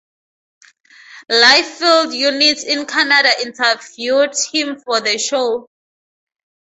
Live 1.29 1.63
field 1.67 2.11
units 2.11 2.63
in 2.63 2.87
Canada 2.87 3.29
interviewed 3.43 4.31
him 4.51 4.79
for 4.79 4.99
the 4.99 5.19
show. 5.19 5.67